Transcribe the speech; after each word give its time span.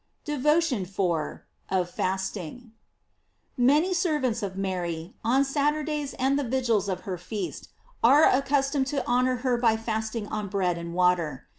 DEVOTION 0.25 0.81
IV.— 0.81 1.41
OF 1.77 1.89
FASTING. 1.91 2.71
MANY 3.55 3.93
servants 3.93 4.41
of 4.41 4.57
Mar}', 4.57 4.87
on 5.23 5.45
Saturdays 5.45 6.15
and 6.15 6.39
the 6.39 6.43
vigils 6.43 6.89
of 6.89 7.01
her 7.01 7.19
feast, 7.19 7.69
are 8.03 8.23
accustomed 8.23 8.87
to 8.87 9.05
honor 9.05 9.35
her 9.45 9.57
by 9.59 9.77
fasting 9.77 10.25
on 10.25 10.47
bread 10.47 10.75
and 10.79 10.95
water. 10.95 11.45